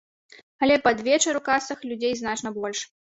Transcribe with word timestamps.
Але 0.61 0.77
пад 0.87 1.03
вечар 1.07 1.39
у 1.41 1.41
касах 1.49 1.85
людзей 1.91 2.17
значна 2.23 2.55
больш. 2.57 2.87